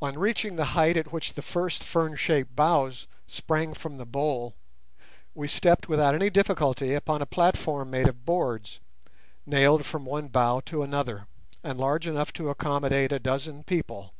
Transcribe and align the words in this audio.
On 0.00 0.16
reaching 0.16 0.54
the 0.54 0.66
height 0.78 0.96
at 0.96 1.12
which 1.12 1.34
the 1.34 1.42
first 1.42 1.82
fern 1.82 2.14
shaped 2.14 2.54
boughs 2.54 3.08
sprang 3.26 3.74
from 3.74 3.96
the 3.96 4.06
bole, 4.06 4.54
we 5.34 5.48
stepped 5.48 5.88
without 5.88 6.14
any 6.14 6.30
difficulty 6.30 6.94
upon 6.94 7.20
a 7.20 7.26
platform 7.26 7.90
made 7.90 8.06
of 8.06 8.24
boards, 8.24 8.78
nailed 9.44 9.84
from 9.84 10.04
one 10.06 10.28
bough 10.28 10.60
to 10.66 10.84
another, 10.84 11.26
and 11.64 11.76
large 11.80 12.06
enough 12.06 12.32
to 12.34 12.50
accommodate 12.50 13.10
a 13.10 13.18
dozen 13.18 13.64
people. 13.64 14.14